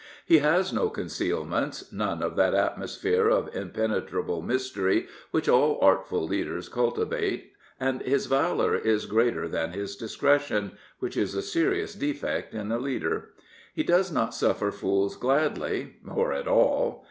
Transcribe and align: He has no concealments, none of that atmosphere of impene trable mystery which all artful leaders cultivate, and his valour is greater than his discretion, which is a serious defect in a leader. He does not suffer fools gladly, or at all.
He 0.25 0.39
has 0.39 0.73
no 0.73 0.89
concealments, 0.89 1.93
none 1.93 2.23
of 2.23 2.35
that 2.35 2.55
atmosphere 2.55 3.29
of 3.29 3.53
impene 3.55 4.01
trable 4.01 4.43
mystery 4.43 5.07
which 5.29 5.47
all 5.47 5.77
artful 5.79 6.25
leaders 6.27 6.69
cultivate, 6.69 7.53
and 7.79 8.01
his 8.01 8.25
valour 8.25 8.75
is 8.75 9.05
greater 9.05 9.47
than 9.47 9.73
his 9.73 9.95
discretion, 9.95 10.71
which 10.97 11.15
is 11.15 11.35
a 11.35 11.43
serious 11.43 11.93
defect 11.93 12.55
in 12.55 12.71
a 12.71 12.79
leader. 12.79 13.29
He 13.75 13.83
does 13.83 14.11
not 14.11 14.33
suffer 14.33 14.71
fools 14.71 15.15
gladly, 15.15 15.97
or 16.09 16.33
at 16.33 16.47
all. 16.47 16.99